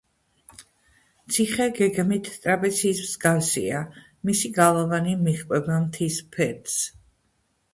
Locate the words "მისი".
4.31-4.51